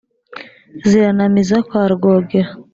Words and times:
ziranamiza 0.89 1.55
kwa 1.67 1.81
rwogera 1.93 2.49